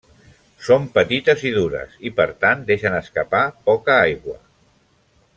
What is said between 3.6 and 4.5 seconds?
poca aigua.